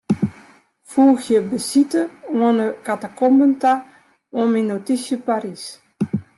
[0.89, 2.01] Foegje besite
[2.41, 3.73] oan 'e katakomben ta
[4.37, 5.65] oan myn notysje Parys.